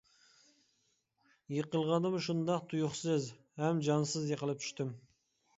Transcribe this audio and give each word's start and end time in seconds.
يىقىلغاندىمۇ 1.57 2.21
شۇنداق 2.29 2.65
تۇيۇقسىز 2.73 3.29
ھەم 3.65 3.85
جانسىز 3.91 4.29
يىقىلىپ 4.35 4.65
چۈشتۈم. 4.65 4.95